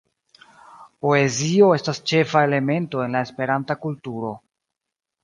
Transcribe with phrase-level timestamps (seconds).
[1.05, 4.33] Poezio estas ĉefa elemento en la Esperanta kulturo.